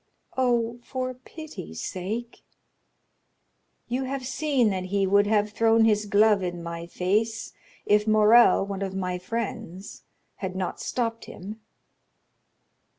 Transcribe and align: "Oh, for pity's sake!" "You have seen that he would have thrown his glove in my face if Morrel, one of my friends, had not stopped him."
"Oh, 0.35 0.79
for 0.81 1.13
pity's 1.13 1.79
sake!" 1.79 2.41
"You 3.87 4.05
have 4.05 4.25
seen 4.25 4.71
that 4.71 4.85
he 4.85 5.05
would 5.05 5.27
have 5.27 5.51
thrown 5.51 5.85
his 5.85 6.07
glove 6.07 6.41
in 6.41 6.63
my 6.63 6.87
face 6.87 7.53
if 7.85 8.07
Morrel, 8.07 8.65
one 8.65 8.81
of 8.81 8.95
my 8.95 9.19
friends, 9.19 10.01
had 10.37 10.55
not 10.55 10.79
stopped 10.81 11.25
him." 11.25 11.61